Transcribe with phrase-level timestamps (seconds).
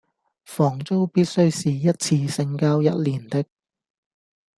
[0.45, 3.45] 房租必須是一次性交一年的